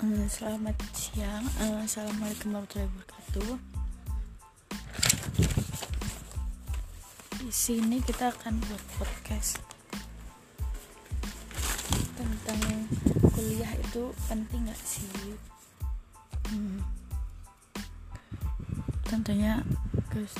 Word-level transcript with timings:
Eh, 0.00 0.24
selamat 0.32 0.80
siang, 0.96 1.44
eh, 1.60 1.84
Assalamualaikum 1.84 2.56
warahmatullahi 2.56 2.88
wabarakatuh. 2.88 3.52
Di 7.36 7.50
sini 7.52 8.00
kita 8.00 8.32
akan 8.32 8.64
buat 8.64 8.80
podcast 8.96 9.60
tentang 12.16 12.88
kuliah 13.28 13.76
itu 13.76 14.08
penting 14.24 14.72
gak 14.72 14.80
sih? 14.80 15.36
Hmm. 16.48 16.80
Tentunya 19.04 19.60
Gus 20.08 20.32